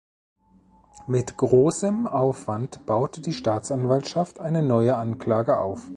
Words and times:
Mit 1.05 1.37
großem 1.37 2.07
Aufwand 2.07 2.87
baute 2.87 3.21
die 3.21 3.33
Staatsanwaltschaft 3.33 4.39
eine 4.39 4.63
neue 4.63 4.95
Anklage 4.97 5.59
auf. 5.59 5.83